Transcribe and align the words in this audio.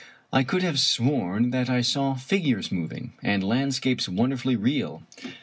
I 0.33 0.41
could 0.41 0.63
have 0.63 0.79
sworn 0.79 1.51
that 1.51 1.69
I 1.69 1.81
saw 1.81 2.15
figures 2.15 2.71
moving, 2.71 3.13
and 3.21 3.43
landscapes 3.43 4.09
wonderfully 4.09 4.55
real. 4.55 5.03